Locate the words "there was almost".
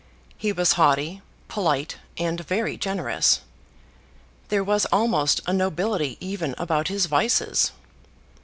4.47-5.41